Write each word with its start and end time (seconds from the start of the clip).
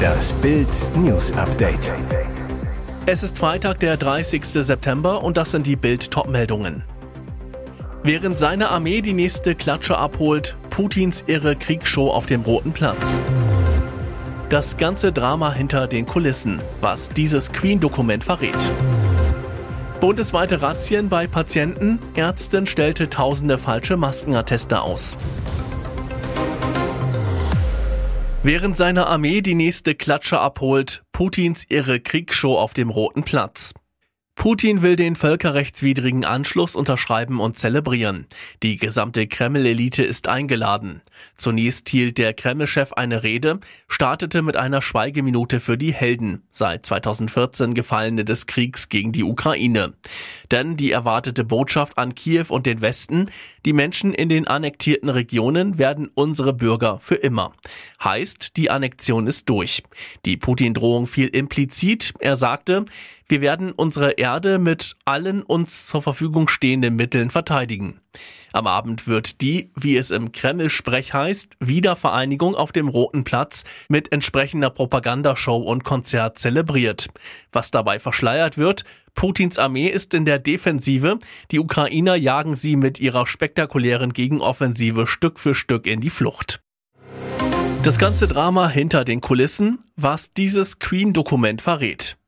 Das 0.00 0.32
Bild 0.34 0.68
News 0.96 1.32
Update. 1.32 1.92
Es 3.06 3.22
ist 3.22 3.38
Freitag, 3.38 3.80
der 3.80 3.96
30. 3.96 4.44
September 4.44 5.22
und 5.22 5.36
das 5.36 5.50
sind 5.50 5.66
die 5.66 5.76
Bild 5.76 6.10
Topmeldungen. 6.10 6.84
Während 8.02 8.38
seine 8.38 8.70
Armee 8.70 9.02
die 9.02 9.12
nächste 9.12 9.54
Klatsche 9.54 9.98
abholt, 9.98 10.56
Putins 10.70 11.24
irre 11.26 11.56
Kriegsshow 11.56 12.10
auf 12.10 12.26
dem 12.26 12.42
Roten 12.42 12.72
Platz. 12.72 13.20
Das 14.48 14.76
ganze 14.76 15.12
Drama 15.12 15.52
hinter 15.52 15.86
den 15.86 16.06
Kulissen, 16.06 16.60
was 16.80 17.08
dieses 17.10 17.52
Queen-Dokument 17.52 18.24
verrät. 18.24 18.72
Bundesweite 20.00 20.62
Razzien 20.62 21.08
bei 21.10 21.26
Patienten, 21.26 21.98
Ärztin 22.14 22.66
stellte 22.66 23.10
tausende 23.10 23.58
falsche 23.58 23.98
Maskenatteste 23.98 24.80
aus. 24.80 25.16
Während 28.42 28.74
seine 28.74 29.06
Armee 29.06 29.42
die 29.42 29.54
nächste 29.54 29.94
Klatsche 29.94 30.40
abholt, 30.40 31.02
Putins 31.12 31.66
irre 31.68 32.00
Kriegsshow 32.00 32.56
auf 32.56 32.72
dem 32.72 32.88
Roten 32.88 33.22
Platz. 33.22 33.74
Putin 34.34 34.80
will 34.80 34.96
den 34.96 35.16
völkerrechtswidrigen 35.16 36.24
Anschluss 36.24 36.74
unterschreiben 36.74 37.40
und 37.40 37.58
zelebrieren. 37.58 38.26
Die 38.62 38.78
gesamte 38.78 39.26
Kreml-Elite 39.26 40.02
ist 40.02 40.28
eingeladen. 40.28 41.02
Zunächst 41.36 41.90
hielt 41.90 42.16
der 42.16 42.32
Kreml-Chef 42.32 42.94
eine 42.94 43.22
Rede, 43.22 43.60
startete 43.86 44.40
mit 44.40 44.56
einer 44.56 44.80
Schweigeminute 44.80 45.60
für 45.60 45.76
die 45.76 45.92
Helden, 45.92 46.42
seit 46.52 46.86
2014 46.86 47.74
Gefallene 47.74 48.24
des 48.24 48.46
Kriegs 48.46 48.88
gegen 48.88 49.12
die 49.12 49.24
Ukraine. 49.24 49.92
Denn 50.50 50.78
die 50.78 50.90
erwartete 50.90 51.44
Botschaft 51.44 51.98
an 51.98 52.14
Kiew 52.14 52.46
und 52.48 52.64
den 52.64 52.80
Westen, 52.80 53.28
die 53.64 53.72
Menschen 53.72 54.14
in 54.14 54.28
den 54.28 54.46
annektierten 54.46 55.08
Regionen 55.08 55.78
werden 55.78 56.10
unsere 56.14 56.52
Bürger 56.52 56.98
für 57.00 57.16
immer. 57.16 57.52
Heißt, 58.02 58.56
die 58.56 58.70
Annexion 58.70 59.26
ist 59.26 59.48
durch. 59.48 59.82
Die 60.24 60.36
Putin-Drohung 60.36 61.06
fiel 61.06 61.28
implizit. 61.28 62.14
Er 62.20 62.36
sagte, 62.36 62.84
wir 63.30 63.40
werden 63.40 63.70
unsere 63.70 64.12
Erde 64.12 64.58
mit 64.58 64.96
allen 65.04 65.42
uns 65.42 65.86
zur 65.86 66.02
Verfügung 66.02 66.48
stehenden 66.48 66.96
Mitteln 66.96 67.30
verteidigen. 67.30 68.00
Am 68.52 68.66
Abend 68.66 69.06
wird 69.06 69.40
die, 69.40 69.70
wie 69.76 69.96
es 69.96 70.10
im 70.10 70.32
Kreml-Sprech 70.32 71.14
heißt, 71.14 71.54
Wiedervereinigung 71.60 72.56
auf 72.56 72.72
dem 72.72 72.88
Roten 72.88 73.22
Platz 73.22 73.62
mit 73.88 74.10
entsprechender 74.10 74.70
Propagandashow 74.70 75.58
und 75.58 75.84
Konzert 75.84 76.40
zelebriert. 76.40 77.08
Was 77.52 77.70
dabei 77.70 78.00
verschleiert 78.00 78.58
wird, 78.58 78.84
Putins 79.14 79.58
Armee 79.58 79.88
ist 79.88 80.14
in 80.14 80.24
der 80.24 80.38
Defensive, 80.38 81.18
die 81.50 81.58
Ukrainer 81.58 82.14
jagen 82.14 82.56
sie 82.56 82.76
mit 82.76 83.00
ihrer 83.00 83.26
spektakulären 83.26 84.12
Gegenoffensive 84.12 85.06
Stück 85.06 85.40
für 85.40 85.54
Stück 85.54 85.86
in 85.86 86.00
die 86.00 86.10
Flucht. 86.10 86.60
Das 87.82 87.98
ganze 87.98 88.28
Drama 88.28 88.68
hinter 88.68 89.04
den 89.04 89.22
Kulissen, 89.22 89.78
was 89.96 90.34
dieses 90.34 90.78
Queen-Dokument 90.78 91.62
verrät. 91.62 92.18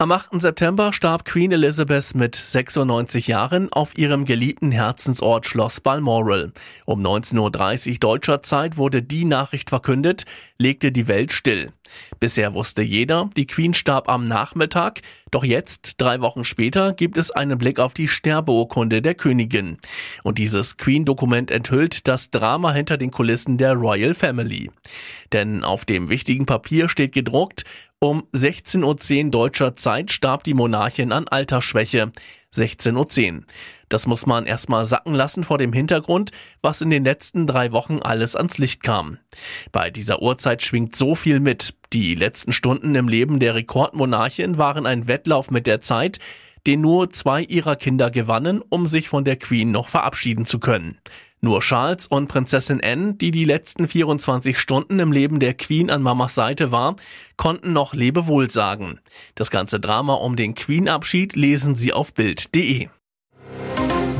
Am 0.00 0.12
8. 0.12 0.40
September 0.40 0.92
starb 0.92 1.24
Queen 1.24 1.50
Elizabeth 1.50 2.14
mit 2.14 2.36
96 2.36 3.26
Jahren 3.26 3.72
auf 3.72 3.98
ihrem 3.98 4.26
geliebten 4.26 4.70
Herzensort 4.70 5.44
Schloss 5.44 5.80
Balmoral. 5.80 6.52
Um 6.86 7.04
19.30 7.04 7.88
Uhr 7.88 7.98
deutscher 7.98 8.44
Zeit 8.44 8.76
wurde 8.76 9.02
die 9.02 9.24
Nachricht 9.24 9.70
verkündet, 9.70 10.24
legte 10.56 10.92
die 10.92 11.08
Welt 11.08 11.32
still. 11.32 11.72
Bisher 12.20 12.54
wusste 12.54 12.82
jeder, 12.82 13.28
die 13.36 13.46
Queen 13.46 13.74
starb 13.74 14.08
am 14.08 14.28
Nachmittag, 14.28 15.00
doch 15.30 15.44
jetzt, 15.44 15.94
drei 15.98 16.20
Wochen 16.20 16.44
später, 16.44 16.92
gibt 16.92 17.16
es 17.18 17.30
einen 17.30 17.58
Blick 17.58 17.80
auf 17.80 17.92
die 17.92 18.08
Sterbeurkunde 18.08 19.02
der 19.02 19.14
Königin. 19.14 19.78
Und 20.22 20.38
dieses 20.38 20.76
Queen-Dokument 20.76 21.50
enthüllt 21.50 22.06
das 22.06 22.30
Drama 22.30 22.72
hinter 22.72 22.96
den 22.96 23.10
Kulissen 23.10 23.58
der 23.58 23.74
Royal 23.74 24.14
Family. 24.14 24.70
Denn 25.32 25.64
auf 25.64 25.84
dem 25.84 26.08
wichtigen 26.08 26.46
Papier 26.46 26.88
steht 26.88 27.12
gedruckt, 27.12 27.64
um 28.00 28.24
16.10 28.32 29.24
Uhr 29.24 29.30
deutscher 29.30 29.76
Zeit 29.76 30.12
starb 30.12 30.44
die 30.44 30.54
Monarchin 30.54 31.12
an 31.12 31.26
Altersschwäche. 31.26 32.12
16.10 32.54 33.38
Uhr. 33.38 33.42
Das 33.88 34.06
muss 34.06 34.24
man 34.24 34.46
erstmal 34.46 34.84
sacken 34.84 35.14
lassen 35.14 35.44
vor 35.44 35.58
dem 35.58 35.72
Hintergrund, 35.72 36.30
was 36.62 36.80
in 36.80 36.90
den 36.90 37.04
letzten 37.04 37.46
drei 37.46 37.72
Wochen 37.72 37.98
alles 38.00 38.36
ans 38.36 38.58
Licht 38.58 38.82
kam. 38.82 39.18
Bei 39.72 39.90
dieser 39.90 40.22
Uhrzeit 40.22 40.62
schwingt 40.62 40.94
so 40.94 41.14
viel 41.14 41.40
mit. 41.40 41.74
Die 41.92 42.14
letzten 42.14 42.52
Stunden 42.52 42.94
im 42.94 43.08
Leben 43.08 43.40
der 43.40 43.54
Rekordmonarchin 43.54 44.58
waren 44.58 44.86
ein 44.86 45.08
Wettlauf 45.08 45.50
mit 45.50 45.66
der 45.66 45.80
Zeit, 45.80 46.18
den 46.66 46.80
nur 46.80 47.10
zwei 47.10 47.42
ihrer 47.42 47.76
Kinder 47.76 48.10
gewannen, 48.10 48.62
um 48.68 48.86
sich 48.86 49.08
von 49.08 49.24
der 49.24 49.36
Queen 49.36 49.70
noch 49.70 49.88
verabschieden 49.88 50.46
zu 50.46 50.58
können. 50.58 50.98
Nur 51.40 51.60
Charles 51.60 52.08
und 52.08 52.26
Prinzessin 52.26 52.80
Anne, 52.82 53.14
die 53.14 53.30
die 53.30 53.44
letzten 53.44 53.86
24 53.86 54.58
Stunden 54.58 54.98
im 54.98 55.12
Leben 55.12 55.38
der 55.38 55.54
Queen 55.54 55.90
an 55.90 56.02
Mamas 56.02 56.34
Seite 56.34 56.72
war, 56.72 56.96
konnten 57.36 57.72
noch 57.72 57.94
Lebewohl 57.94 58.50
sagen. 58.50 58.98
Das 59.36 59.50
ganze 59.50 59.78
Drama 59.78 60.14
um 60.14 60.34
den 60.34 60.54
Queen-Abschied 60.54 61.36
lesen 61.36 61.76
Sie 61.76 61.92
auf 61.92 62.12
Bild.de. 62.12 62.88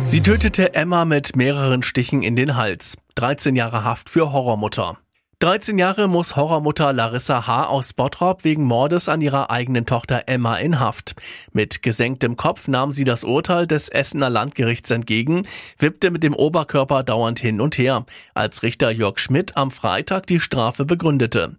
Sie 0.07 0.23
tötete 0.23 0.75
Emma 0.75 1.05
mit 1.05 1.37
mehreren 1.37 1.83
Stichen 1.83 2.23
in 2.23 2.37
den 2.37 2.57
Hals. 2.57 2.97
13 3.17 3.57
Jahre 3.57 3.85
Haft 3.85 4.09
für 4.09 4.33
Horrormutter. 4.33 4.97
13 5.41 5.79
Jahre 5.79 6.09
muss 6.09 6.35
Horrormutter 6.35 6.93
Larissa 6.93 7.47
H. 7.47 7.69
aus 7.69 7.93
Bottrop 7.93 8.43
wegen 8.43 8.65
Mordes 8.65 9.09
an 9.09 9.21
ihrer 9.21 9.53
eigenen 9.53 9.87
Tochter 9.87 10.25
Emma 10.27 10.57
in 10.57 10.81
Haft. 10.81 11.15
Mit 11.53 11.81
gesenktem 11.81 12.37
Kopf 12.37 12.67
nahm 12.67 12.91
sie 12.91 13.05
das 13.05 13.23
Urteil 13.23 13.69
des 13.69 13.89
Essener 13.89 14.31
Landgerichts 14.31 14.91
entgegen, 14.91 15.47
wippte 15.79 16.11
mit 16.11 16.25
dem 16.25 16.35
Oberkörper 16.35 17.05
dauernd 17.05 17.39
hin 17.39 17.61
und 17.61 17.79
her, 17.79 18.05
als 18.35 18.65
Richter 18.65 18.91
Jörg 18.91 19.21
Schmidt 19.21 19.57
am 19.57 19.71
Freitag 19.71 20.27
die 20.27 20.41
Strafe 20.41 20.85
begründete. 20.85 21.55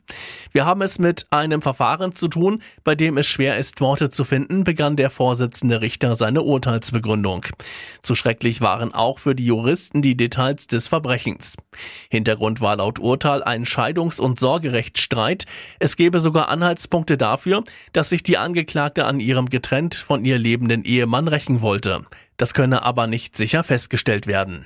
Wir 0.51 0.65
haben 0.65 0.81
es 0.81 0.99
mit 0.99 1.27
einem 1.29 1.61
Verfahren 1.61 2.13
zu 2.13 2.27
tun, 2.27 2.61
bei 2.83 2.95
dem 2.95 3.17
es 3.17 3.27
schwer 3.27 3.55
ist, 3.55 3.79
Worte 3.79 4.09
zu 4.09 4.25
finden, 4.25 4.65
begann 4.65 4.97
der 4.97 5.09
Vorsitzende 5.09 5.79
Richter 5.79 6.17
seine 6.17 6.41
Urteilsbegründung. 6.41 7.45
Zu 8.01 8.15
schrecklich 8.15 8.59
waren 8.59 8.93
auch 8.93 9.19
für 9.19 9.35
die 9.35 9.45
Juristen 9.45 10.01
die 10.01 10.17
Details 10.17 10.67
des 10.67 10.89
Verbrechens. 10.89 11.55
Hintergrund 12.09 12.59
war 12.59 12.75
laut 12.75 12.99
Urteil 12.99 13.41
ein 13.41 13.68
Scheidungs- 13.69 14.19
und 14.19 14.39
Sorgerechtsstreit. 14.39 15.45
Es 15.79 15.95
gäbe 15.95 16.19
sogar 16.19 16.49
Anhaltspunkte 16.49 17.17
dafür, 17.17 17.63
dass 17.93 18.09
sich 18.09 18.23
die 18.23 18.37
Angeklagte 18.37 19.05
an 19.05 19.19
ihrem 19.19 19.47
getrennt 19.47 19.95
von 19.95 20.25
ihr 20.25 20.37
lebenden 20.37 20.83
Ehemann 20.83 21.27
rächen 21.27 21.61
wollte. 21.61 22.05
Das 22.37 22.53
könne 22.53 22.83
aber 22.83 23.07
nicht 23.07 23.37
sicher 23.37 23.63
festgestellt 23.63 24.27
werden. 24.27 24.65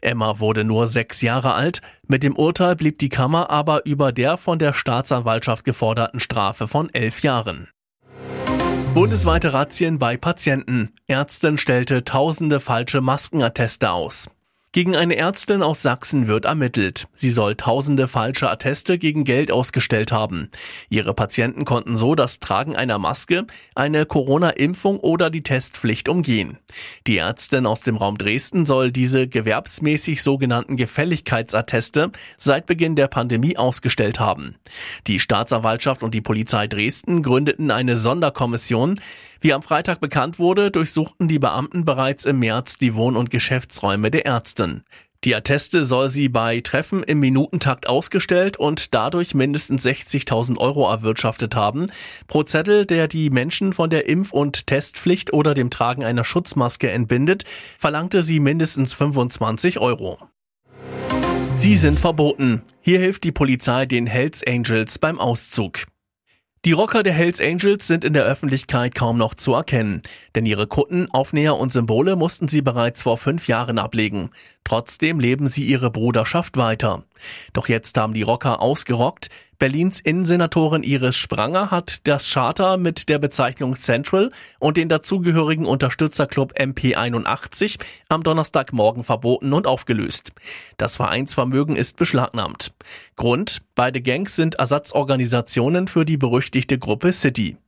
Emma 0.00 0.38
wurde 0.40 0.64
nur 0.64 0.88
sechs 0.88 1.22
Jahre 1.22 1.54
alt. 1.54 1.80
Mit 2.06 2.22
dem 2.22 2.36
Urteil 2.36 2.76
blieb 2.76 2.98
die 2.98 3.08
Kammer 3.08 3.50
aber 3.50 3.84
über 3.86 4.12
der 4.12 4.36
von 4.36 4.58
der 4.58 4.72
Staatsanwaltschaft 4.72 5.64
geforderten 5.64 6.20
Strafe 6.20 6.68
von 6.68 6.92
elf 6.92 7.22
Jahren. 7.22 7.68
Bundesweite 8.94 9.52
Razzien 9.52 9.98
bei 9.98 10.16
Patienten. 10.16 10.94
Ärztin 11.06 11.58
stellte 11.58 12.04
tausende 12.04 12.60
falsche 12.60 13.00
Maskenatteste 13.00 13.90
aus. 13.90 14.30
Gegen 14.76 14.94
eine 14.94 15.16
Ärztin 15.16 15.62
aus 15.62 15.80
Sachsen 15.80 16.28
wird 16.28 16.44
ermittelt. 16.44 17.08
Sie 17.14 17.30
soll 17.30 17.54
tausende 17.54 18.08
falsche 18.08 18.50
Atteste 18.50 18.98
gegen 18.98 19.24
Geld 19.24 19.50
ausgestellt 19.50 20.12
haben. 20.12 20.50
Ihre 20.90 21.14
Patienten 21.14 21.64
konnten 21.64 21.96
so 21.96 22.14
das 22.14 22.40
Tragen 22.40 22.76
einer 22.76 22.98
Maske, 22.98 23.46
eine 23.74 24.04
Corona-Impfung 24.04 25.00
oder 25.00 25.30
die 25.30 25.42
Testpflicht 25.42 26.10
umgehen. 26.10 26.58
Die 27.06 27.16
Ärztin 27.16 27.64
aus 27.64 27.80
dem 27.80 27.96
Raum 27.96 28.18
Dresden 28.18 28.66
soll 28.66 28.92
diese 28.92 29.26
gewerbsmäßig 29.26 30.22
sogenannten 30.22 30.76
Gefälligkeitsatteste 30.76 32.12
seit 32.36 32.66
Beginn 32.66 32.96
der 32.96 33.08
Pandemie 33.08 33.56
ausgestellt 33.56 34.20
haben. 34.20 34.56
Die 35.06 35.20
Staatsanwaltschaft 35.20 36.02
und 36.02 36.12
die 36.12 36.20
Polizei 36.20 36.66
Dresden 36.66 37.22
gründeten 37.22 37.70
eine 37.70 37.96
Sonderkommission. 37.96 39.00
Wie 39.40 39.52
am 39.52 39.62
Freitag 39.62 40.00
bekannt 40.00 40.38
wurde, 40.38 40.70
durchsuchten 40.70 41.28
die 41.28 41.38
Beamten 41.38 41.84
bereits 41.84 42.24
im 42.24 42.40
März 42.40 42.78
die 42.78 42.94
Wohn- 42.94 43.16
und 43.16 43.30
Geschäftsräume 43.30 44.10
der 44.10 44.26
Ärztin. 44.66 44.84
Die 45.24 45.34
Atteste 45.34 45.84
soll 45.84 46.08
sie 46.08 46.28
bei 46.28 46.60
Treffen 46.60 47.02
im 47.02 47.18
Minutentakt 47.18 47.88
ausgestellt 47.88 48.58
und 48.58 48.94
dadurch 48.94 49.34
mindestens 49.34 49.84
60.000 49.84 50.58
Euro 50.58 50.88
erwirtschaftet 50.88 51.56
haben. 51.56 51.86
Pro 52.28 52.44
Zettel, 52.44 52.86
der 52.86 53.08
die 53.08 53.30
Menschen 53.30 53.72
von 53.72 53.90
der 53.90 54.08
Impf- 54.08 54.30
und 54.30 54.68
Testpflicht 54.68 55.32
oder 55.32 55.54
dem 55.54 55.70
Tragen 55.70 56.04
einer 56.04 56.24
Schutzmaske 56.24 56.90
entbindet, 56.90 57.44
verlangte 57.78 58.22
sie 58.22 58.38
mindestens 58.38 58.94
25 58.94 59.80
Euro. 59.80 60.20
Sie 61.54 61.76
sind 61.76 61.98
verboten. 61.98 62.62
Hier 62.80 63.00
hilft 63.00 63.24
die 63.24 63.32
Polizei 63.32 63.86
den 63.86 64.06
Hells 64.06 64.46
Angels 64.46 64.98
beim 64.98 65.18
Auszug. 65.18 65.86
Die 66.66 66.72
Rocker 66.72 67.04
der 67.04 67.12
Hells 67.12 67.40
Angels 67.40 67.86
sind 67.86 68.02
in 68.02 68.12
der 68.12 68.24
Öffentlichkeit 68.24 68.92
kaum 68.96 69.18
noch 69.18 69.34
zu 69.34 69.54
erkennen, 69.54 70.02
denn 70.34 70.46
ihre 70.46 70.66
Kutten, 70.66 71.08
Aufnäher 71.12 71.56
und 71.56 71.72
Symbole 71.72 72.16
mussten 72.16 72.48
sie 72.48 72.60
bereits 72.60 73.02
vor 73.02 73.18
fünf 73.18 73.46
Jahren 73.46 73.78
ablegen. 73.78 74.30
Trotzdem 74.64 75.20
leben 75.20 75.46
sie 75.46 75.64
ihre 75.64 75.92
Bruderschaft 75.92 76.56
weiter. 76.56 77.04
Doch 77.52 77.68
jetzt 77.68 77.96
haben 77.96 78.14
die 78.14 78.22
Rocker 78.22 78.60
ausgerockt. 78.60 79.28
Berlins 79.60 80.00
Innensenatorin 80.00 80.82
Iris 80.82 81.14
Spranger 81.14 81.70
hat 81.70 82.04
das 82.08 82.28
Charter 82.32 82.78
mit 82.78 83.08
der 83.08 83.20
Bezeichnung 83.20 83.76
Central 83.76 84.32
und 84.58 84.76
den 84.76 84.88
dazugehörigen 84.88 85.66
Unterstützerclub 85.66 86.58
MP81 86.58 87.78
am 88.08 88.24
Donnerstagmorgen 88.24 89.04
verboten 89.04 89.52
und 89.52 89.68
aufgelöst. 89.68 90.32
Das 90.78 90.96
Vereinsvermögen 90.96 91.76
ist 91.76 91.96
beschlagnahmt. 91.96 92.72
Grund? 93.14 93.62
Beide 93.76 94.00
Gangs 94.00 94.34
sind 94.34 94.54
Ersatzorganisationen 94.54 95.86
für 95.86 96.06
die 96.06 96.16
berüchtigte 96.16 96.78
Gruppe 96.78 97.12
City. 97.12 97.58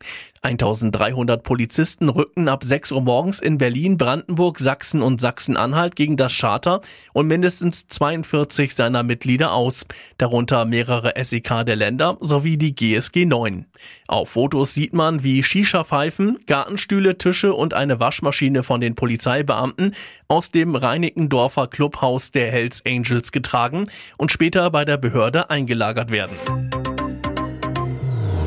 1300 0.40 1.42
Polizisten 1.42 2.08
rückten 2.08 2.48
ab 2.48 2.64
6 2.64 2.92
Uhr 2.92 3.02
morgens 3.02 3.40
in 3.40 3.58
Berlin, 3.58 3.98
Brandenburg, 3.98 4.58
Sachsen 4.58 5.02
und 5.02 5.20
Sachsen-Anhalt 5.20 5.96
gegen 5.96 6.16
das 6.16 6.32
Charter 6.32 6.80
und 7.12 7.26
mindestens 7.26 7.88
42 7.88 8.74
seiner 8.74 9.02
Mitglieder 9.02 9.52
aus, 9.52 9.84
darunter 10.16 10.64
mehrere 10.64 11.12
SEK 11.22 11.66
der 11.66 11.76
Länder 11.76 12.16
sowie 12.20 12.56
die 12.56 12.74
GSG 12.74 13.26
9. 13.26 13.66
Auf 14.06 14.30
Fotos 14.30 14.72
sieht 14.72 14.94
man, 14.94 15.24
wie 15.24 15.42
Shisha-Pfeifen, 15.42 16.38
Gartenstühle, 16.46 17.18
Tische 17.18 17.52
und 17.52 17.74
eine 17.74 18.00
Waschmaschine 18.00 18.62
von 18.62 18.80
den 18.80 18.94
Polizeibeamten 18.94 19.94
aus 20.28 20.52
dem 20.52 20.76
Reinickendorfer 20.76 21.66
Clubhaus 21.66 22.30
der 22.30 22.50
Hells 22.50 22.82
Angels 22.86 23.32
getragen 23.32 23.90
und 24.16 24.32
später 24.32 24.70
bei 24.70 24.84
der 24.84 24.96
Behörde 24.96 25.50
eingelagert 25.50 25.97
werden. 26.06 26.36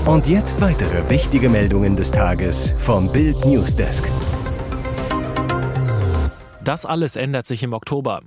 Und 0.06 0.28
jetzt 0.28 0.62
weitere 0.62 1.10
wichtige 1.10 1.50
Meldungen 1.50 1.96
des 1.96 2.12
Tages 2.12 2.74
vom 2.80 3.12
Bild 3.12 3.46
Newsdesk. 3.46 4.10
Das 6.64 6.86
alles 6.86 7.16
ändert 7.16 7.46
sich 7.46 7.62
im 7.64 7.74
Oktober. 7.74 8.22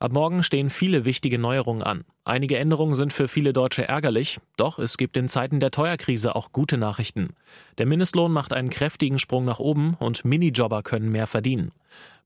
Ab 0.00 0.12
morgen 0.12 0.44
stehen 0.44 0.70
viele 0.70 1.04
wichtige 1.04 1.40
Neuerungen 1.40 1.82
an. 1.82 2.04
Einige 2.24 2.56
Änderungen 2.56 2.94
sind 2.94 3.12
für 3.12 3.26
viele 3.26 3.52
Deutsche 3.52 3.88
ärgerlich, 3.88 4.38
doch 4.56 4.78
es 4.78 4.96
gibt 4.96 5.16
in 5.16 5.26
Zeiten 5.26 5.58
der 5.58 5.72
Teuerkrise 5.72 6.36
auch 6.36 6.52
gute 6.52 6.78
Nachrichten. 6.78 7.30
Der 7.78 7.86
Mindestlohn 7.86 8.30
macht 8.30 8.52
einen 8.52 8.70
kräftigen 8.70 9.18
Sprung 9.18 9.44
nach 9.44 9.58
oben 9.58 9.94
und 9.98 10.24
Minijobber 10.24 10.84
können 10.84 11.10
mehr 11.10 11.26
verdienen. 11.26 11.72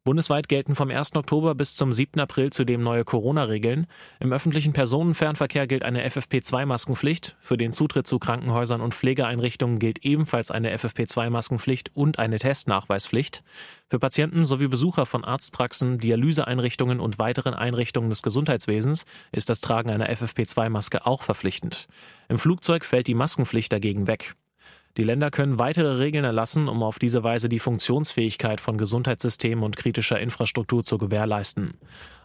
Bundesweit 0.04 0.49
gelten 0.49 0.75
vom 0.75 0.90
1. 0.90 1.14
Oktober 1.14 1.54
bis 1.54 1.76
zum 1.76 1.93
7. 1.93 2.19
April 2.19 2.50
zudem 2.50 2.82
neue 2.82 3.04
Corona-Regeln. 3.04 3.87
Im 4.19 4.32
öffentlichen 4.32 4.72
Personenfernverkehr 4.72 5.69
gilt 5.69 5.84
eine 5.84 6.04
FFP2-Maskenpflicht. 6.04 7.37
Für 7.40 7.56
den 7.56 7.70
Zutritt 7.70 8.08
zu 8.08 8.19
Krankenhäusern 8.19 8.81
und 8.81 8.94
Pflegeeinrichtungen 8.94 9.78
gilt 9.78 10.04
ebenfalls 10.04 10.50
eine 10.50 10.76
FFP2-Maskenpflicht 10.76 11.93
und 11.94 12.19
eine 12.19 12.40
Testnachweispflicht. 12.40 13.44
Für 13.88 14.00
Patienten 14.00 14.44
sowie 14.44 14.66
Besucher 14.66 15.06
von 15.06 15.25
Arztpraxen, 15.25 15.99
Dialyseeinrichtungen 15.99 16.99
und 16.99 17.20
weiteren 17.20 17.54
Einrichtungen 17.54 18.10
des 18.10 18.25
Gesundheitswesens 18.25 19.04
ist 19.31 19.50
das 19.50 19.60
Tragen 19.60 19.90
einer 19.90 20.10
FFP2-Maske 20.10 21.06
auch 21.06 21.22
verpflichtend. 21.22 21.87
Im 22.28 22.40
Flugzeug 22.40 22.84
fällt 22.84 23.06
die 23.06 23.14
Maskenpflicht 23.14 23.72
dagegen 23.72 24.08
weg. 24.08 24.34
Die 24.99 25.05
Länder 25.05 25.31
können 25.31 25.59
weitere 25.59 25.97
Regeln 25.97 26.25
erlassen, 26.25 26.69
um 26.69 26.83
auf 26.83 26.99
diese 26.99 27.25
Weise 27.25 27.49
die 27.49 27.61
Funktionsfähigkeit 27.61 28.61
von 28.61 28.77
Gesundheitssystemen 28.77 29.65
und 29.65 29.77
kritischer 29.77 30.21
Infrastruktur 30.21 30.85
zu 30.85 30.99
gewährleisten. 30.99 31.79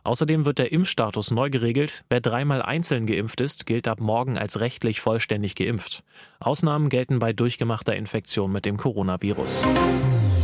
Außerdem 0.03 0.43
wird 0.45 0.57
der 0.57 0.73
Impfstatus 0.73 1.31
neu 1.31 1.49
geregelt. 1.49 2.03
Wer 2.09 2.19
dreimal 2.19 2.61
einzeln 2.61 3.05
geimpft 3.05 3.39
ist, 3.39 3.65
gilt 3.65 3.87
ab 3.87 4.01
morgen 4.01 4.37
als 4.37 4.59
rechtlich 4.59 4.99
vollständig 4.99 5.55
geimpft. 5.55 6.03
Ausnahmen 6.41 6.89
gelten 6.89 7.19
bei 7.19 7.31
durchgemachter 7.31 7.95
Infektion 7.95 8.51
mit 8.51 8.65
dem 8.65 8.75
Coronavirus. 8.75 9.63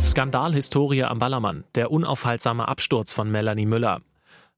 Skandalhistorie 0.02 1.04
am 1.04 1.18
Ballermann. 1.18 1.64
Der 1.74 1.90
unaufhaltsame 1.90 2.68
Absturz 2.68 3.12
von 3.12 3.30
Melanie 3.30 3.66
Müller. 3.66 4.00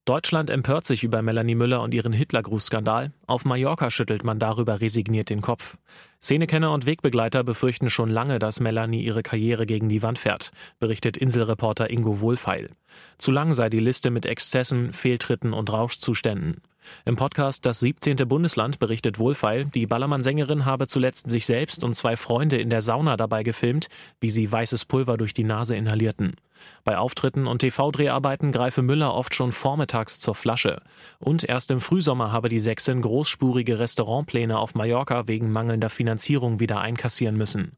Deutschland 0.06 0.50
empört 0.50 0.84
sich 0.84 1.02
über 1.02 1.20
Melanie 1.20 1.56
Müller 1.56 1.82
und 1.82 1.92
ihren 1.92 2.12
Hitlergrußskandal. 2.12 3.12
Auf 3.26 3.44
Mallorca 3.44 3.90
schüttelt 3.90 4.22
man 4.22 4.38
darüber 4.38 4.80
resigniert 4.80 5.30
den 5.30 5.40
Kopf. 5.40 5.78
Szenekenner 6.26 6.72
und 6.72 6.86
Wegbegleiter 6.86 7.44
befürchten 7.44 7.88
schon 7.88 8.08
lange, 8.08 8.40
dass 8.40 8.58
Melanie 8.58 9.00
ihre 9.00 9.22
Karriere 9.22 9.64
gegen 9.64 9.88
die 9.88 10.02
Wand 10.02 10.18
fährt, 10.18 10.50
berichtet 10.80 11.16
Inselreporter 11.16 11.88
Ingo 11.88 12.18
Wohlfeil. 12.18 12.70
Zu 13.16 13.30
lang 13.30 13.54
sei 13.54 13.70
die 13.70 13.78
Liste 13.78 14.10
mit 14.10 14.26
Exzessen, 14.26 14.92
Fehltritten 14.92 15.52
und 15.52 15.72
Rauschzuständen. 15.72 16.62
Im 17.04 17.16
Podcast 17.16 17.66
Das 17.66 17.80
17. 17.80 18.16
Bundesland 18.28 18.78
berichtet 18.78 19.18
Wohlfeil, 19.18 19.66
die 19.66 19.86
Ballermann-Sängerin 19.86 20.64
habe 20.64 20.86
zuletzt 20.86 21.28
sich 21.28 21.46
selbst 21.46 21.84
und 21.84 21.94
zwei 21.94 22.16
Freunde 22.16 22.56
in 22.56 22.70
der 22.70 22.82
Sauna 22.82 23.16
dabei 23.16 23.42
gefilmt, 23.42 23.88
wie 24.20 24.30
sie 24.30 24.50
weißes 24.50 24.84
Pulver 24.84 25.16
durch 25.16 25.34
die 25.34 25.44
Nase 25.44 25.76
inhalierten. 25.76 26.36
Bei 26.84 26.98
Auftritten 26.98 27.46
und 27.46 27.58
TV-Dreharbeiten 27.58 28.52
greife 28.52 28.82
Müller 28.82 29.14
oft 29.14 29.34
schon 29.34 29.52
vormittags 29.52 30.20
zur 30.20 30.34
Flasche. 30.34 30.82
Und 31.18 31.44
erst 31.44 31.70
im 31.70 31.80
Frühsommer 31.80 32.32
habe 32.32 32.48
die 32.48 32.60
Sechsin 32.60 33.02
großspurige 33.02 33.78
Restaurantpläne 33.78 34.58
auf 34.58 34.74
Mallorca 34.74 35.28
wegen 35.28 35.50
mangelnder 35.50 35.90
Finanzierung 35.90 36.60
wieder 36.60 36.80
einkassieren 36.80 37.36
müssen. 37.36 37.76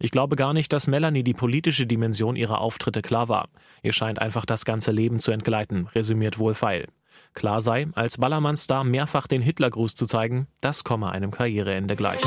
Ich 0.00 0.12
glaube 0.12 0.36
gar 0.36 0.52
nicht, 0.52 0.72
dass 0.72 0.86
Melanie 0.86 1.24
die 1.24 1.34
politische 1.34 1.86
Dimension 1.86 2.36
ihrer 2.36 2.60
Auftritte 2.60 3.02
klar 3.02 3.28
war. 3.28 3.48
Ihr 3.82 3.92
scheint 3.92 4.20
einfach 4.20 4.46
das 4.46 4.64
ganze 4.64 4.92
Leben 4.92 5.18
zu 5.18 5.32
entgleiten, 5.32 5.88
resümiert 5.88 6.38
Wohlfeil. 6.38 6.86
Klar 7.34 7.60
sei, 7.60 7.86
als 7.94 8.18
Ballermann-Star 8.18 8.84
mehrfach 8.84 9.26
den 9.26 9.42
Hitlergruß 9.42 9.94
zu 9.94 10.06
zeigen, 10.06 10.48
das 10.60 10.84
komme 10.84 11.10
einem 11.10 11.30
Karriereende 11.30 11.96
gleich. 11.96 12.22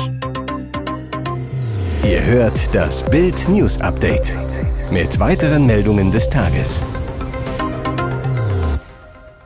Ihr 2.04 2.24
hört 2.24 2.74
das 2.74 3.08
Bild 3.08 3.48
News 3.48 3.80
Update 3.80 4.34
mit 4.90 5.18
weiteren 5.20 5.66
Meldungen 5.66 6.10
des 6.10 6.28
Tages. 6.28 6.82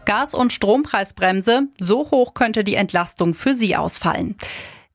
Gas- 0.06 0.34
und 0.34 0.52
Strompreisbremse, 0.52 1.64
so 1.78 2.10
hoch 2.10 2.32
könnte 2.32 2.64
die 2.64 2.76
Entlastung 2.76 3.34
für 3.34 3.54
Sie 3.54 3.76
ausfallen. 3.76 4.36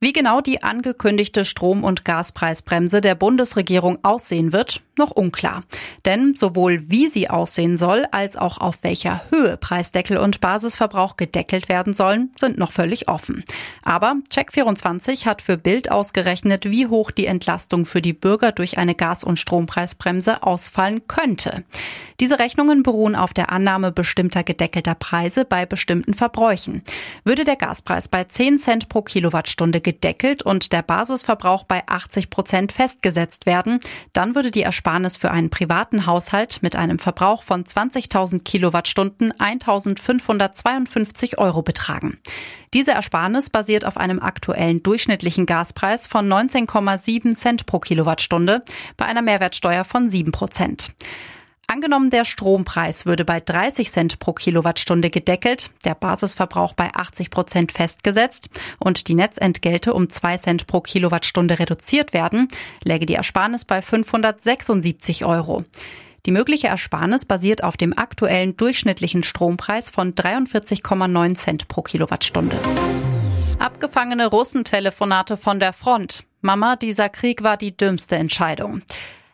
Wie 0.04 0.14
genau 0.14 0.42
die 0.42 0.64
angekündigte 0.64 1.46
Strom- 1.46 1.84
und 1.84 2.06
Gaspreisbremse 2.06 3.02
der 3.02 3.14
Bundesregierung 3.14 4.00
aussehen 4.02 4.52
wird, 4.52 4.82
noch 4.98 5.12
unklar. 5.12 5.64
Denn 6.06 6.34
sowohl 6.36 6.90
wie 6.90 7.08
sie 7.08 7.30
aussehen 7.30 7.78
soll, 7.78 8.06
als 8.12 8.36
auch 8.36 8.58
auf 8.58 8.80
welcher 8.82 9.22
Höhe 9.30 9.58
Preisdeckel 9.58 10.18
und 10.18 10.42
Basisverbrauch 10.42 11.18
gedeckelt 11.18 11.70
werden 11.70 11.94
sollen, 11.94 12.32
sind 12.36 12.58
noch 12.58 12.72
völlig 12.72 13.10
offen. 13.10 13.44
Aber 13.84 14.16
Check24 14.32 15.28
hat 15.28 15.44
für 15.44 15.58
Bild 15.58 15.92
ausgerechnet, 15.92 16.66
wie 16.66 16.88
hoch 16.88 17.12
die 17.12 17.28
Entlastung 17.28 17.86
für 17.86 18.02
die 18.02 18.14
Bürger 18.14 18.52
durch 18.52 18.80
eine 18.80 18.96
Gas- 18.96 19.24
und 19.24 19.38
Strompreisbremse 19.38 20.42
ausfallen 20.42 21.08
könnte. 21.08 21.64
Diese 22.20 22.40
Rechnungen 22.40 22.84
beruhen 22.84 23.16
auf 23.16 23.34
der 23.34 23.52
Annahme 23.52 23.92
bestimmter 23.92 24.44
gedeckelter 24.44 24.96
Preise 24.96 25.46
bei 25.46 25.66
bestimmten 25.66 26.14
Verbräuchen. 26.14 26.84
Würde 27.24 27.44
der 27.44 27.56
Gaspreis 27.56 28.08
bei 28.08 28.24
10 28.24 28.60
Cent 28.60 28.90
pro 28.90 29.02
Kilowattstunde 29.02 29.82
gedeckelt 29.92 30.42
und 30.42 30.72
der 30.72 30.84
Basisverbrauch 30.84 31.66
bei 31.66 31.84
80 31.86 32.30
Prozent 32.30 32.72
festgesetzt 32.72 33.46
werden, 33.46 33.82
dann 34.14 34.36
würde 34.36 34.52
die 34.52 34.62
Ersparnis 34.62 35.18
für 35.18 35.32
einen 35.32 35.50
privaten 35.50 36.06
Haushalt 36.06 36.60
mit 36.62 36.78
einem 36.78 36.98
Verbrauch 36.98 37.44
von 37.44 37.66
20.000 37.66 38.44
Kilowattstunden 38.44 39.34
1.552 39.34 41.38
Euro 41.38 41.62
betragen. 41.62 42.20
Diese 42.74 42.92
Ersparnis 42.92 43.50
basiert 43.50 43.84
auf 43.84 43.98
einem 43.98 44.22
aktuellen 44.22 44.82
durchschnittlichen 44.82 45.46
Gaspreis 45.46 46.08
von 46.08 46.32
19,7 46.32 47.36
Cent 47.36 47.66
pro 47.66 47.80
Kilowattstunde 47.80 48.64
bei 48.96 49.06
einer 49.06 49.22
Mehrwertsteuer 49.22 49.84
von 49.84 50.10
7 50.10 50.32
Prozent. 50.32 50.94
Angenommen, 51.68 52.10
der 52.10 52.26
Strompreis 52.26 53.06
würde 53.06 53.24
bei 53.24 53.40
30 53.40 53.92
Cent 53.92 54.20
pro 54.20 54.34
Kilowattstunde 54.34 55.10
gedeckelt, 55.10 55.72
der 55.86 55.96
Basisverbrauch 55.96 56.74
bei 56.74 56.90
80 56.94 57.30
Prozent 57.30 57.72
festgesetzt 57.72 58.50
und 58.78 59.08
die 59.08 59.14
Netzentgelte 59.14 59.94
um 59.94 60.10
2 60.10 60.38
Cent 60.38 60.68
pro 60.68 60.82
Kilowattstunde 60.82 61.60
reduziert 61.60 62.14
werden, 62.14 62.50
läge 62.84 63.06
die 63.06 63.16
Ersparnis 63.16 63.64
bei 63.64 63.82
576 63.82 65.24
Euro. 65.24 65.64
Die 66.26 66.32
mögliche 66.32 66.68
Ersparnis 66.68 67.26
basiert 67.26 67.64
auf 67.64 67.78
dem 67.78 67.98
aktuellen 67.98 68.56
durchschnittlichen 68.56 69.24
Strompreis 69.24 69.90
von 69.90 70.14
43,9 70.14 71.36
Cent 71.36 71.68
pro 71.68 71.82
Kilowattstunde. 71.82 72.60
Abgefangene 73.58 74.28
Russentelefonate 74.28 75.38
von 75.38 75.60
der 75.60 75.74
Front. 75.74 76.26
Mama, 76.42 76.76
dieser 76.76 77.10
Krieg 77.10 77.44
war 77.44 77.58
die 77.58 77.76
dümmste 77.76 78.16
Entscheidung. 78.18 78.82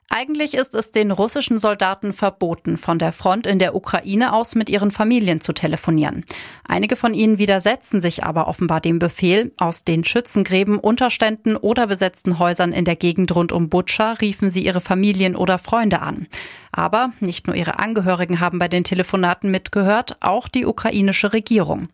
Eigentlich 0.09 0.53
ist 0.53 0.73
es 0.73 0.91
den 0.91 1.11
russischen 1.11 1.57
Soldaten 1.57 2.13
verboten, 2.13 2.77
von 2.77 2.97
der 2.97 3.11
Front 3.11 3.45
in 3.45 3.59
der 3.59 3.75
Ukraine 3.75 4.31
aus 4.31 4.55
mit 4.55 4.69
ihren 4.69 4.89
Familien 4.89 5.41
zu 5.41 5.51
telefonieren. 5.51 6.23
Einige 6.65 6.95
von 6.95 7.13
ihnen 7.13 7.39
widersetzen 7.39 7.99
sich 7.99 8.23
aber 8.23 8.47
offenbar 8.47 8.79
dem 8.79 8.99
Befehl. 8.99 9.51
Aus 9.57 9.83
den 9.83 10.05
Schützengräben, 10.05 10.79
Unterständen 10.79 11.57
oder 11.57 11.87
besetzten 11.87 12.39
Häusern 12.39 12.71
in 12.71 12.85
der 12.85 12.95
Gegend 12.95 13.35
rund 13.35 13.51
um 13.51 13.67
Butscha 13.67 14.13
riefen 14.13 14.49
sie 14.49 14.65
ihre 14.65 14.79
Familien 14.79 15.35
oder 15.35 15.57
Freunde 15.57 16.01
an. 16.01 16.27
Aber 16.71 17.11
nicht 17.19 17.47
nur 17.47 17.55
ihre 17.55 17.79
Angehörigen 17.79 18.39
haben 18.39 18.59
bei 18.59 18.67
den 18.67 18.83
Telefonaten 18.83 19.49
mitgehört, 19.51 20.17
auch 20.19 20.47
die 20.47 20.65
ukrainische 20.65 21.33
Regierung. 21.33 21.89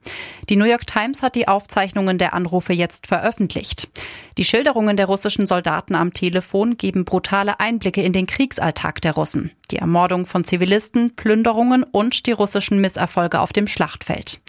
Die 0.50 0.56
New 0.56 0.66
York 0.66 0.86
Times 0.86 1.22
hat 1.24 1.36
die 1.36 1.48
Aufzeichnungen 1.48 2.18
der 2.18 2.34
Anrufe 2.34 2.74
jetzt 2.74 3.08
veröffentlicht. 3.08 3.88
Die 4.38 4.44
Schilderungen 4.44 4.98
der 4.98 5.06
russischen 5.06 5.46
Soldaten 5.46 5.96
am 5.96 6.14
Telefon 6.14 6.76
geben 6.76 7.06
brutale 7.06 7.60
Einblicke 7.60 8.03
in 8.04 8.14
den 8.14 8.28
Kriegsalltag 8.28 9.02
der 9.02 9.14
Russen, 9.14 9.52
die 9.72 9.78
Ermordung 9.78 10.26
von 10.26 10.44
Zivilisten, 10.44 11.16
Plünderungen 11.16 11.84
und 11.84 12.26
die 12.26 12.32
russischen 12.32 12.80
Misserfolge 12.82 13.40
auf 13.40 13.54
dem 13.54 13.68
Schlachtfeld. 13.68 14.40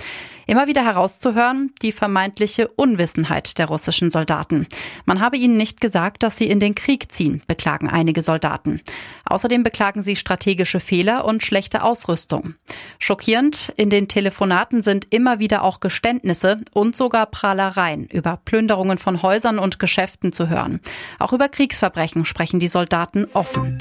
Immer 0.46 0.66
wieder 0.66 0.84
herauszuhören, 0.84 1.72
die 1.82 1.92
vermeintliche 1.92 2.68
Unwissenheit 2.68 3.58
der 3.58 3.66
russischen 3.66 4.10
Soldaten. 4.10 4.66
Man 5.06 5.20
habe 5.20 5.36
ihnen 5.36 5.56
nicht 5.56 5.80
gesagt, 5.80 6.22
dass 6.22 6.36
sie 6.36 6.48
in 6.48 6.60
den 6.60 6.74
Krieg 6.74 7.12
ziehen, 7.12 7.42
beklagen 7.46 7.88
einige 7.88 8.22
Soldaten. 8.22 8.80
Außerdem 9.24 9.62
beklagen 9.62 10.02
sie 10.02 10.16
strategische 10.16 10.80
Fehler 10.80 11.24
und 11.24 11.42
schlechte 11.42 11.82
Ausrüstung. 11.82 12.54
Schockierend, 12.98 13.72
in 13.76 13.90
den 13.90 14.08
Telefonaten 14.08 14.82
sind 14.82 15.06
immer 15.10 15.38
wieder 15.38 15.62
auch 15.62 15.80
Geständnisse 15.80 16.60
und 16.72 16.96
sogar 16.96 17.26
Prahlereien 17.26 18.06
über 18.06 18.38
Plünderungen 18.44 18.98
von 18.98 19.22
Häusern 19.22 19.58
und 19.58 19.78
Geschäften 19.78 20.32
zu 20.32 20.48
hören. 20.48 20.80
Auch 21.18 21.32
über 21.32 21.48
Kriegsverbrechen 21.48 22.24
sprechen 22.24 22.60
die 22.60 22.68
Soldaten 22.68 23.26
offen. 23.32 23.78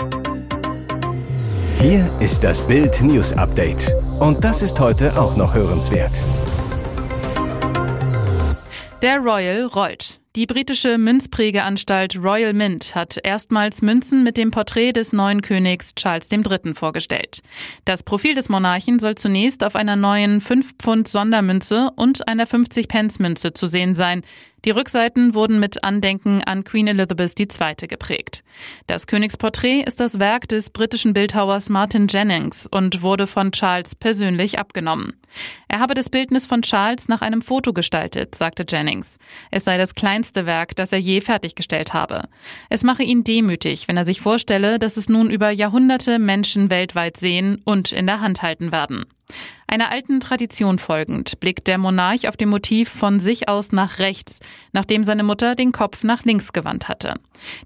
Hier 1.79 2.09
ist 2.21 2.45
das 2.45 2.65
Bild 2.65 3.01
News 3.01 3.33
Update. 3.33 3.93
Und 4.19 4.41
das 4.41 4.61
ist 4.61 4.79
heute 4.79 5.19
auch 5.19 5.35
noch 5.35 5.53
hörenswert. 5.53 6.21
Der 9.03 9.19
Royal 9.19 9.65
rollt. 9.65 10.22
Die 10.35 10.47
britische 10.47 10.97
Münzprägeanstalt 10.97 12.17
Royal 12.17 12.53
Mint 12.53 12.95
hat 12.95 13.19
erstmals 13.23 13.83
Münzen 13.83 14.23
mit 14.23 14.35
dem 14.35 14.49
Porträt 14.49 14.91
des 14.91 15.13
neuen 15.13 15.43
Königs 15.43 15.93
Charles 15.93 16.27
III. 16.31 16.73
vorgestellt. 16.73 17.43
Das 17.85 18.01
Profil 18.01 18.33
des 18.33 18.49
Monarchen 18.49 18.97
soll 18.97 19.13
zunächst 19.13 19.63
auf 19.63 19.75
einer 19.75 19.95
neuen 19.95 20.41
5 20.41 20.73
Pfund 20.81 21.07
Sondermünze 21.07 21.91
und 21.97 22.27
einer 22.27 22.47
50 22.47 22.87
Pence 22.87 23.19
Münze 23.19 23.53
zu 23.53 23.67
sehen 23.67 23.93
sein. 23.93 24.23
Die 24.65 24.71
Rückseiten 24.71 25.33
wurden 25.33 25.59
mit 25.59 25.83
Andenken 25.83 26.41
an 26.41 26.63
Queen 26.63 26.87
Elizabeth 26.87 27.37
II. 27.37 27.87
geprägt. 27.87 28.45
Das 28.87 29.07
Königsporträt 29.07 29.81
ist 29.81 29.99
das 29.99 30.19
Werk 30.19 30.47
des 30.47 30.69
britischen 30.69 31.13
Bildhauers 31.13 31.67
Martin 31.67 32.07
Jennings 32.07 32.65
und 32.71 33.01
wurde 33.01 33.27
von 33.27 33.51
Charles 33.51 33.93
persönlich 33.93 34.59
abgenommen. 34.59 35.19
Er 35.67 35.79
habe 35.79 35.95
das 35.95 36.09
Bildnis 36.09 36.47
von 36.47 36.61
Charles 36.61 37.09
nach 37.09 37.21
einem 37.21 37.41
Foto 37.41 37.73
gestaltet, 37.73 38.35
sagte 38.35 38.63
Jennings. 38.65 39.17
Es 39.51 39.65
sei 39.65 39.77
das 39.77 39.95
kleinste 40.23 40.45
Werk, 40.45 40.75
das 40.77 40.93
er 40.93 40.99
je 40.99 41.19
fertiggestellt 41.19 41.93
habe. 41.93 42.29
Es 42.69 42.83
mache 42.83 43.03
ihn 43.03 43.25
demütig, 43.25 43.89
wenn 43.89 43.97
er 43.97 44.05
sich 44.05 44.21
vorstelle, 44.21 44.79
dass 44.79 44.95
es 44.95 45.09
nun 45.09 45.29
über 45.29 45.49
Jahrhunderte 45.49 46.17
Menschen 46.17 46.69
weltweit 46.69 47.17
sehen 47.17 47.59
und 47.65 47.91
in 47.91 48.07
der 48.07 48.21
Hand 48.21 48.41
halten 48.41 48.71
werden. 48.71 49.05
Einer 49.67 49.89
alten 49.89 50.19
Tradition 50.19 50.77
folgend 50.77 51.39
blickt 51.39 51.65
der 51.65 51.79
Monarch 51.79 52.27
auf 52.27 52.37
dem 52.37 52.49
Motiv 52.49 52.89
von 52.89 53.19
sich 53.19 53.49
aus 53.49 53.71
nach 53.71 53.97
rechts, 53.97 54.39
nachdem 54.71 55.03
seine 55.03 55.23
Mutter 55.23 55.55
den 55.55 55.71
Kopf 55.71 56.03
nach 56.03 56.23
links 56.25 56.53
gewandt 56.53 56.87
hatte. 56.87 57.15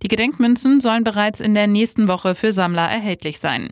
Die 0.01 0.07
Gedenkmünzen 0.07 0.79
sollen 0.79 1.03
bereits 1.03 1.41
in 1.41 1.53
der 1.53 1.67
nächsten 1.67 2.07
Woche 2.07 2.33
für 2.33 2.53
Sammler 2.53 2.89
erhältlich 2.89 3.39
sein. 3.39 3.71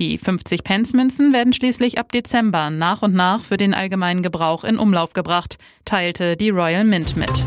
Die 0.00 0.18
50 0.18 0.64
Pence 0.64 0.94
Münzen 0.94 1.32
werden 1.32 1.52
schließlich 1.52 1.98
ab 1.98 2.10
Dezember 2.10 2.70
nach 2.70 3.02
und 3.02 3.14
nach 3.14 3.44
für 3.44 3.56
den 3.56 3.72
allgemeinen 3.72 4.24
Gebrauch 4.24 4.64
in 4.64 4.78
Umlauf 4.78 5.12
gebracht, 5.12 5.58
teilte 5.84 6.36
die 6.36 6.50
Royal 6.50 6.82
Mint 6.82 7.16
mit. 7.16 7.46